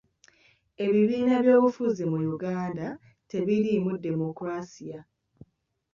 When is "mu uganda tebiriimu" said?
2.11-3.91